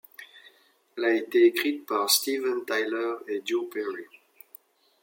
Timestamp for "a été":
1.05-1.45